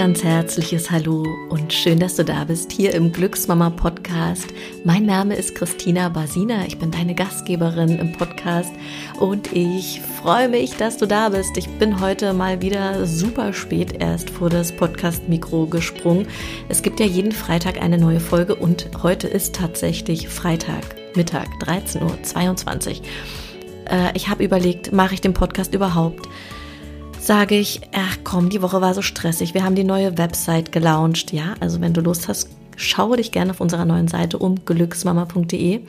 [0.00, 4.46] ganz herzliches Hallo und schön, dass du da bist hier im Glücksmama Podcast.
[4.82, 8.72] Mein Name ist Christina Basina, ich bin deine Gastgeberin im Podcast
[9.18, 11.54] und ich freue mich, dass du da bist.
[11.58, 16.26] Ich bin heute mal wieder super spät erst vor das Podcast-Mikro gesprungen.
[16.70, 22.88] Es gibt ja jeden Freitag eine neue Folge und heute ist tatsächlich Freitag, Mittag, 13.22
[22.88, 23.04] Uhr.
[23.90, 26.26] Äh, ich habe überlegt, mache ich den Podcast überhaupt?
[27.20, 29.54] Sage ich, ach komm, die Woche war so stressig.
[29.54, 31.32] Wir haben die neue Website gelauncht.
[31.32, 35.80] Ja, also wenn du Lust hast, schaue dich gerne auf unserer neuen Seite um, glücksmama.de.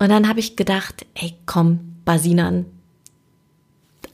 [0.00, 2.66] Und dann habe ich gedacht, ey, komm, Basinan,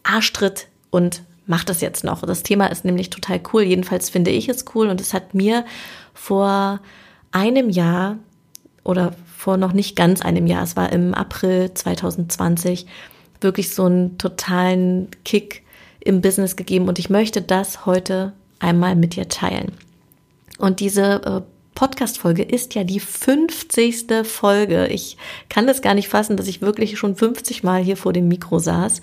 [0.02, 2.22] Arschtritt und mach das jetzt noch.
[2.22, 3.62] Das Thema ist nämlich total cool.
[3.62, 5.64] Jedenfalls finde ich es cool und es hat mir
[6.12, 6.80] vor
[7.32, 8.18] einem Jahr
[8.84, 12.86] oder vor noch nicht ganz einem Jahr, es war im April 2020,
[13.40, 15.63] wirklich so einen totalen Kick
[16.04, 19.72] im Business gegeben und ich möchte das heute einmal mit dir teilen.
[20.58, 21.40] Und diese äh,
[21.74, 24.24] Podcast-Folge ist ja die 50.
[24.24, 24.86] Folge.
[24.88, 25.16] Ich
[25.48, 28.58] kann das gar nicht fassen, dass ich wirklich schon 50 Mal hier vor dem Mikro
[28.58, 29.00] saß.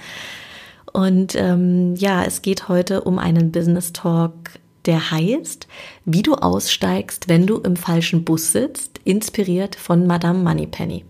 [0.94, 4.34] Und ähm, ja, es geht heute um einen Business Talk,
[4.86, 5.68] der heißt,
[6.06, 11.06] wie du aussteigst, wenn du im falschen Bus sitzt, inspiriert von Madame Moneypenny.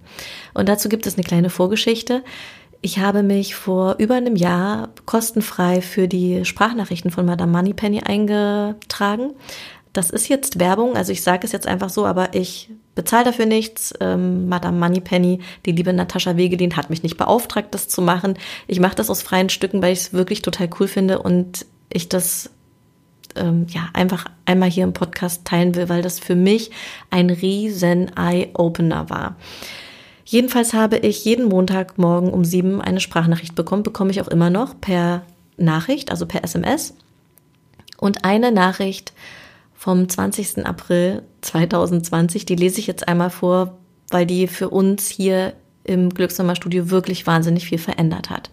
[0.53, 2.23] Und dazu gibt es eine kleine Vorgeschichte.
[2.81, 9.33] Ich habe mich vor über einem Jahr kostenfrei für die Sprachnachrichten von Madame Moneypenny eingetragen.
[9.93, 13.45] Das ist jetzt Werbung, also ich sage es jetzt einfach so, aber ich bezahle dafür
[13.45, 13.93] nichts.
[13.99, 18.35] Ähm, Madame Moneypenny, die liebe Natascha Wegelin, hat mich nicht beauftragt, das zu machen.
[18.67, 22.09] Ich mache das aus freien Stücken, weil ich es wirklich total cool finde und ich
[22.09, 22.49] das
[23.35, 26.71] ähm, ja einfach einmal hier im Podcast teilen will, weil das für mich
[27.11, 29.35] ein riesen Eye-Opener war.
[30.31, 34.79] Jedenfalls habe ich jeden Montagmorgen um sieben eine Sprachnachricht bekommen, bekomme ich auch immer noch
[34.79, 35.23] per
[35.57, 36.93] Nachricht, also per SMS.
[37.97, 39.11] Und eine Nachricht
[39.75, 40.65] vom 20.
[40.65, 43.77] April 2020, die lese ich jetzt einmal vor,
[44.09, 45.51] weil die für uns hier
[45.83, 48.51] im Glücksnummer-Studio wirklich wahnsinnig viel verändert hat.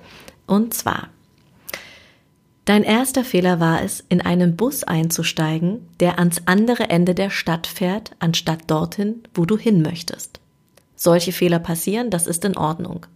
[0.48, 1.10] Und zwar,
[2.64, 7.68] Dein erster Fehler war es, in einen Bus einzusteigen, der ans andere Ende der Stadt
[7.68, 10.40] fährt, anstatt dorthin, wo du hin möchtest.
[11.00, 13.06] Solche Fehler passieren, das ist in Ordnung.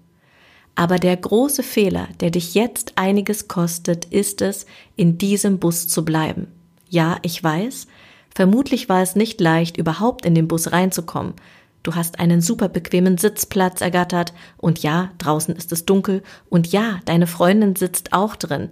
[0.76, 6.04] Aber der große Fehler, der dich jetzt einiges kostet, ist es, in diesem Bus zu
[6.04, 6.46] bleiben.
[6.88, 7.88] Ja, ich weiß,
[8.32, 11.34] vermutlich war es nicht leicht, überhaupt in den Bus reinzukommen.
[11.82, 17.00] Du hast einen super bequemen Sitzplatz ergattert und ja, draußen ist es dunkel und ja,
[17.04, 18.70] deine Freundin sitzt auch drin.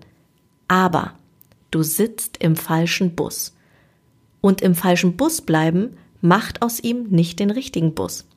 [0.69, 1.15] Aber
[1.73, 3.57] du sitzt im falschen Bus.
[4.41, 8.30] Und im falschen Bus bleiben macht aus ihm nicht den richtigen Bus.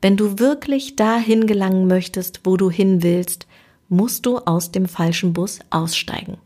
[0.00, 3.46] Wenn du wirklich dahin gelangen möchtest, wo du hin willst,
[3.88, 6.38] musst du aus dem falschen Bus aussteigen.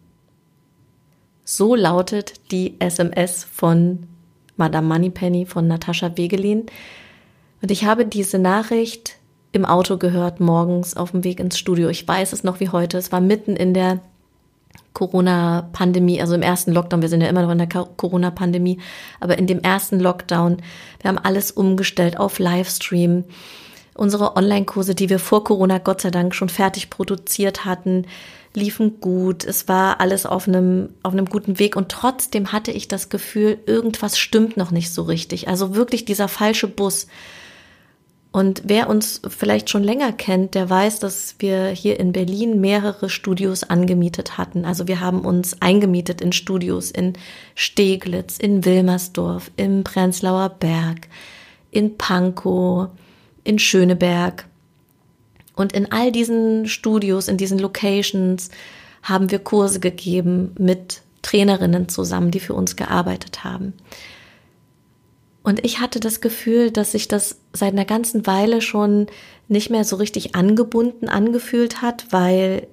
[1.44, 4.06] So lautet die SMS von
[4.56, 6.66] Madame Moneypenny von Natascha Wegelin.
[7.60, 9.16] Und ich habe diese Nachricht
[9.53, 11.88] im Auto gehört, morgens auf dem Weg ins Studio.
[11.88, 12.98] Ich weiß es noch wie heute.
[12.98, 14.00] Es war mitten in der
[14.95, 18.79] Corona-Pandemie, also im ersten Lockdown, wir sind ja immer noch in der Corona-Pandemie,
[19.21, 20.59] aber in dem ersten Lockdown,
[21.01, 23.25] wir haben alles umgestellt auf Livestream.
[23.95, 28.07] Unsere Online-Kurse, die wir vor Corona Gott sei Dank schon fertig produziert hatten,
[28.55, 29.45] liefen gut.
[29.45, 33.59] Es war alles auf einem, auf einem guten Weg und trotzdem hatte ich das Gefühl,
[33.67, 35.49] irgendwas stimmt noch nicht so richtig.
[35.49, 37.09] Also wirklich dieser falsche Bus.
[38.34, 43.09] Und wer uns vielleicht schon länger kennt, der weiß, dass wir hier in Berlin mehrere
[43.09, 44.65] Studios angemietet hatten.
[44.65, 47.12] Also wir haben uns eingemietet in Studios in
[47.55, 51.06] Steglitz, in Wilmersdorf, im Prenzlauer Berg,
[51.71, 52.89] in Pankow,
[53.45, 54.47] in Schöneberg.
[55.55, 58.51] Und in all diesen Studios, in diesen Locations
[59.05, 63.75] haben wir Kurse gegeben mit Trainerinnen zusammen, die für uns gearbeitet haben.
[65.44, 69.06] Und ich hatte das Gefühl, dass sich das seit einer ganzen Weile schon
[69.47, 72.66] nicht mehr so richtig angebunden angefühlt hat, weil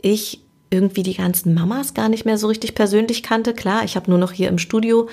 [0.00, 0.40] ich
[0.70, 3.54] irgendwie die ganzen Mamas gar nicht mehr so richtig persönlich kannte.
[3.54, 5.08] Klar, ich habe nur noch hier im Studio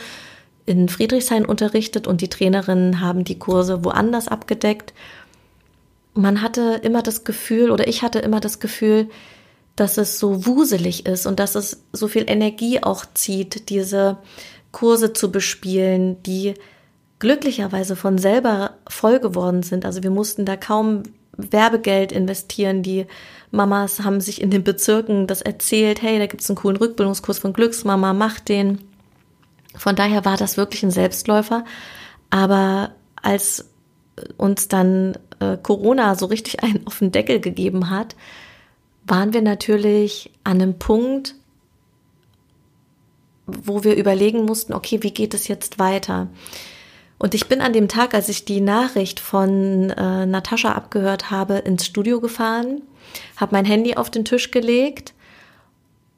[0.68, 4.94] in Friedrichshain unterrichtet und die Trainerinnen haben die Kurse woanders abgedeckt.
[6.13, 9.09] Man hatte immer das Gefühl, oder ich hatte immer das Gefühl,
[9.75, 14.18] dass es so wuselig ist und dass es so viel Energie auch zieht, diese
[14.71, 16.53] Kurse zu bespielen, die
[17.23, 19.85] glücklicherweise von selber voll geworden sind.
[19.85, 21.03] Also wir mussten da kaum
[21.37, 22.83] Werbegeld investieren.
[22.83, 23.05] Die
[23.49, 27.53] Mamas haben sich in den Bezirken das erzählt, hey, da gibt's einen coolen Rückbildungskurs von
[27.53, 28.79] Glücksmama, mach den.
[29.73, 31.63] Von daher war das wirklich ein Selbstläufer.
[32.29, 32.91] Aber
[33.21, 33.69] als
[34.35, 38.17] uns dann äh, Corona so richtig einen auf den Deckel gegeben hat,
[39.07, 41.35] waren wir natürlich an einem Punkt,
[43.45, 46.27] wo wir überlegen mussten, okay, wie geht es jetzt weiter?
[47.18, 51.56] Und ich bin an dem Tag, als ich die Nachricht von äh, Natascha abgehört habe,
[51.56, 52.81] ins Studio gefahren,
[53.38, 55.13] habe mein Handy auf den Tisch gelegt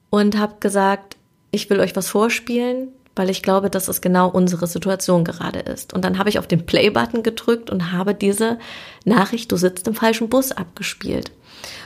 [0.09, 1.17] und habe gesagt,
[1.51, 5.93] ich will euch was vorspielen, weil ich glaube, dass es genau unsere Situation gerade ist.
[5.93, 8.59] Und dann habe ich auf den Play-Button gedrückt und habe diese
[9.05, 11.31] Nachricht, du sitzt im falschen Bus, abgespielt.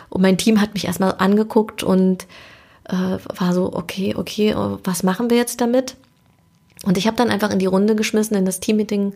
[0.09, 2.25] Und mein Team hat mich erstmal angeguckt und
[2.85, 5.95] äh, war so, okay, okay, was machen wir jetzt damit?
[6.85, 9.13] Und ich habe dann einfach in die Runde geschmissen, in das Teammeeting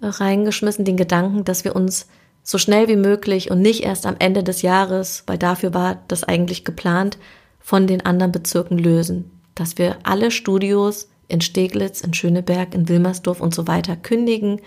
[0.00, 2.06] äh, reingeschmissen, den Gedanken, dass wir uns
[2.42, 6.24] so schnell wie möglich und nicht erst am Ende des Jahres, weil dafür war das
[6.24, 7.18] eigentlich geplant,
[7.60, 9.30] von den anderen Bezirken lösen.
[9.54, 14.60] Dass wir alle Studios in Steglitz, in Schöneberg, in Wilmersdorf und so weiter kündigen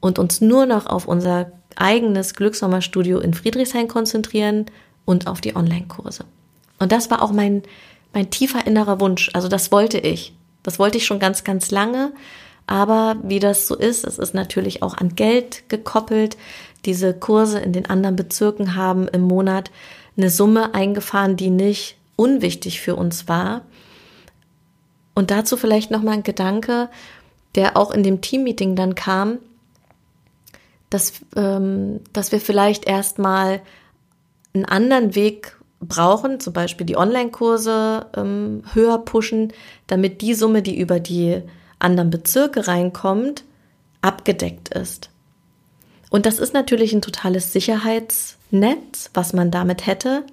[0.00, 4.66] und uns nur noch auf unser eigenes Glückssommerstudio in Friedrichshain konzentrieren
[5.04, 6.24] und auf die Online-Kurse.
[6.78, 7.62] Und das war auch mein,
[8.12, 9.30] mein tiefer innerer Wunsch.
[9.32, 10.34] Also das wollte ich.
[10.62, 12.12] Das wollte ich schon ganz, ganz lange.
[12.66, 16.36] Aber wie das so ist, es ist natürlich auch an Geld gekoppelt.
[16.84, 19.70] Diese Kurse in den anderen Bezirken haben im Monat
[20.16, 23.62] eine Summe eingefahren, die nicht unwichtig für uns war.
[25.14, 26.88] Und dazu vielleicht noch mal ein Gedanke,
[27.54, 29.38] der auch in dem Teammeeting dann kam,
[30.88, 33.60] dass, ähm, dass wir vielleicht erstmal
[34.54, 39.52] einen anderen Weg brauchen, zum Beispiel die Online-Kurse ähm, höher pushen,
[39.86, 41.42] damit die Summe, die über die
[41.78, 43.44] anderen Bezirke reinkommt,
[44.00, 45.10] abgedeckt ist.
[46.10, 50.24] Und das ist natürlich ein totales Sicherheitsnetz, was man damit hätte.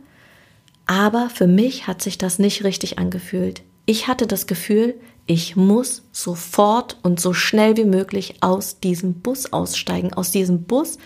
[0.86, 3.62] Aber für mich hat sich das nicht richtig angefühlt.
[3.86, 4.96] Ich hatte das Gefühl,
[5.26, 10.98] ich muss sofort und so schnell wie möglich aus diesem Bus aussteigen, aus diesem Bus,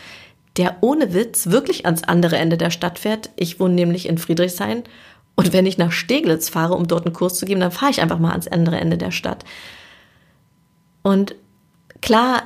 [0.57, 3.29] der ohne Witz wirklich ans andere Ende der Stadt fährt.
[3.35, 4.83] Ich wohne nämlich in Friedrichshain
[5.35, 8.01] und wenn ich nach Steglitz fahre, um dort einen Kurs zu geben, dann fahre ich
[8.01, 9.44] einfach mal ans andere Ende der Stadt.
[11.01, 11.35] Und
[12.01, 12.44] klar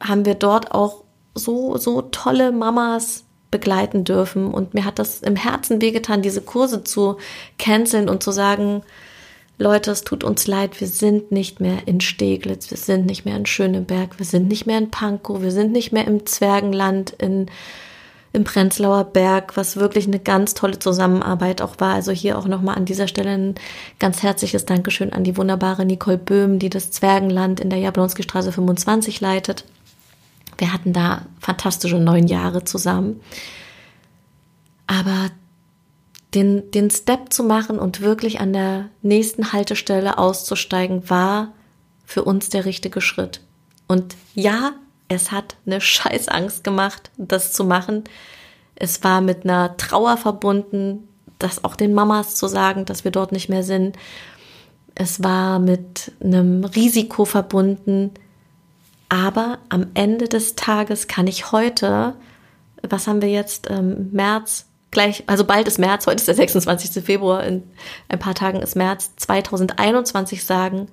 [0.00, 1.04] haben wir dort auch
[1.34, 6.84] so, so tolle Mamas begleiten dürfen und mir hat das im Herzen wehgetan, diese Kurse
[6.84, 7.16] zu
[7.58, 8.82] canceln und zu sagen,
[9.60, 13.36] Leute, es tut uns leid, wir sind nicht mehr in Steglitz, wir sind nicht mehr
[13.36, 17.44] in Schöneberg, wir sind nicht mehr in Pankow, wir sind nicht mehr im Zwergenland in,
[18.32, 21.92] im Prenzlauer Berg, was wirklich eine ganz tolle Zusammenarbeit auch war.
[21.92, 23.54] Also hier auch nochmal an dieser Stelle ein
[23.98, 28.52] ganz herzliches Dankeschön an die wunderbare Nicole Böhm, die das Zwergenland in der Jablonski Straße
[28.52, 29.66] 25 leitet.
[30.56, 33.20] Wir hatten da fantastische neun Jahre zusammen.
[34.86, 35.30] Aber
[36.34, 41.52] den, den Step zu machen und wirklich an der nächsten Haltestelle auszusteigen, war
[42.04, 43.40] für uns der richtige Schritt.
[43.88, 44.72] Und ja,
[45.08, 48.04] es hat eine Scheißangst gemacht, das zu machen.
[48.76, 53.32] Es war mit einer Trauer verbunden, das auch den Mamas zu sagen, dass wir dort
[53.32, 53.96] nicht mehr sind.
[54.94, 58.12] Es war mit einem Risiko verbunden.
[59.08, 62.14] Aber am Ende des Tages kann ich heute,
[62.88, 67.04] was haben wir jetzt, ähm, März, gleich, also bald ist März, heute ist der 26.
[67.04, 67.62] Februar, in
[68.08, 70.88] ein paar Tagen ist März 2021 sagen,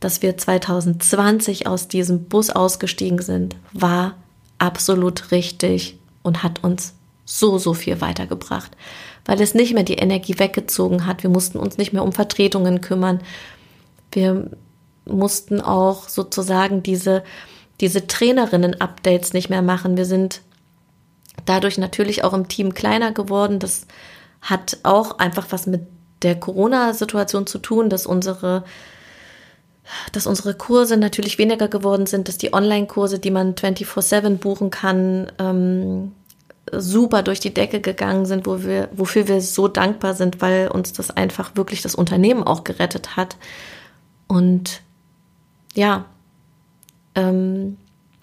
[0.00, 4.16] dass wir 2020 aus diesem Bus ausgestiegen sind, war
[4.58, 8.76] absolut richtig und hat uns so, so viel weitergebracht,
[9.26, 11.22] weil es nicht mehr die Energie weggezogen hat.
[11.22, 13.20] Wir mussten uns nicht mehr um Vertretungen kümmern.
[14.12, 14.50] Wir
[15.04, 17.22] mussten auch sozusagen diese,
[17.80, 19.96] diese Trainerinnen-Updates nicht mehr machen.
[19.96, 20.40] Wir sind
[21.48, 23.58] dadurch natürlich auch im Team kleiner geworden.
[23.58, 23.86] Das
[24.40, 25.82] hat auch einfach was mit
[26.22, 28.64] der Corona-Situation zu tun, dass unsere
[30.12, 35.32] dass unsere Kurse natürlich weniger geworden sind, dass die Online-Kurse, die man 24-7 buchen kann,
[35.38, 36.12] ähm,
[36.72, 40.92] super durch die Decke gegangen sind, wo wir, wofür wir so dankbar sind, weil uns
[40.92, 43.36] das einfach wirklich das Unternehmen auch gerettet hat.
[44.26, 44.82] Und
[45.74, 46.04] ja,
[47.14, 47.78] ähm,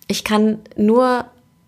[0.07, 1.25] ich kann nur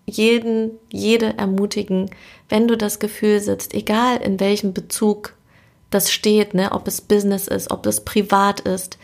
[0.08, 2.10] jeden, jede ermutigen,
[2.48, 5.34] wenn du das Gefühl sitzt, egal in welchem Bezug
[5.90, 8.98] das steht, ne, ob es Business ist, ob es privat ist,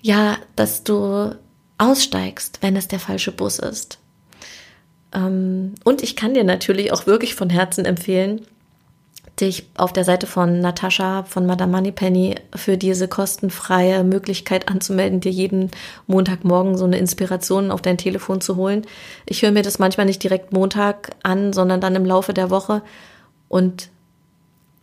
[0.00, 1.34] ja, dass du
[1.78, 3.98] aussteigst, wenn es der falsche Bus ist.
[5.12, 8.46] Ähm, und ich kann dir natürlich auch wirklich von Herzen empfehlen,
[9.40, 15.32] dich auf der Seite von Natascha von Madame Moneypenny für diese kostenfreie Möglichkeit anzumelden, dir
[15.32, 15.70] jeden
[16.06, 18.86] Montagmorgen so eine Inspiration auf dein Telefon zu holen.
[19.26, 22.82] Ich höre mir das manchmal nicht direkt Montag an, sondern dann im Laufe der Woche.
[23.48, 23.90] Und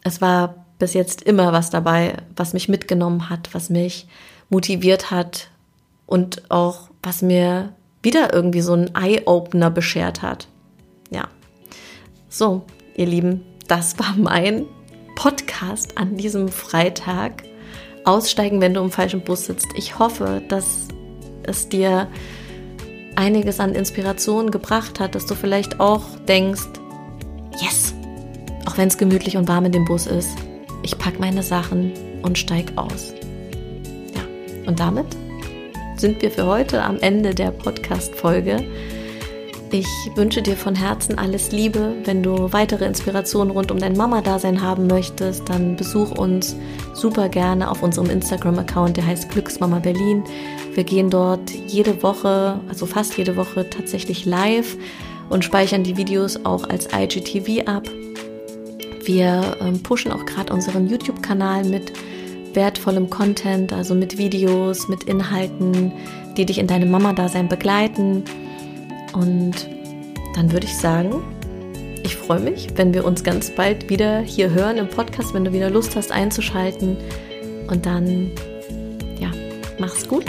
[0.03, 4.07] es war bis jetzt immer was dabei, was mich mitgenommen hat, was mich
[4.49, 5.49] motiviert hat
[6.05, 10.47] und auch was mir wieder irgendwie so einen Eye-Opener beschert hat.
[11.09, 11.27] Ja.
[12.29, 12.63] So,
[12.95, 14.65] ihr Lieben, das war mein
[15.15, 17.43] Podcast an diesem Freitag.
[18.05, 19.67] aussteigen, wenn du im falschen Bus sitzt.
[19.75, 20.87] Ich hoffe, dass
[21.43, 22.07] es dir
[23.15, 26.67] einiges an Inspiration gebracht hat, dass du vielleicht auch denkst,
[27.59, 27.93] yes,
[28.65, 30.37] auch wenn es gemütlich und warm in dem Bus ist,
[30.83, 33.13] ich packe meine Sachen und steig aus.
[34.13, 35.07] Ja, und damit
[35.95, 38.63] sind wir für heute am Ende der Podcast-Folge.
[39.77, 41.95] Ich wünsche dir von Herzen alles Liebe.
[42.05, 46.55] Wenn du weitere Inspirationen rund um dein Mama-Dasein haben möchtest, dann besuch uns
[46.93, 50.23] super gerne auf unserem Instagram-Account, der heißt Glücksmama Berlin.
[50.75, 54.77] Wir gehen dort jede Woche, also fast jede Woche tatsächlich live
[55.27, 57.83] und speichern die Videos auch als IGTV ab.
[59.03, 61.91] Wir ähm, pushen auch gerade unseren YouTube-Kanal mit
[62.53, 65.91] wertvollem Content, also mit Videos, mit Inhalten,
[66.37, 68.23] die dich in deinem Mama-Dasein begleiten.
[69.15, 69.69] Und
[70.35, 71.23] dann würde ich sagen,
[72.03, 75.53] ich freue mich, wenn wir uns ganz bald wieder hier hören im Podcast, wenn du
[75.53, 76.97] wieder Lust hast einzuschalten.
[77.67, 78.31] Und dann,
[79.19, 79.31] ja,
[79.79, 80.25] mach's gut.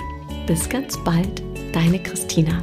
[0.47, 1.43] Bis ganz bald.
[1.73, 2.63] Deine Christina.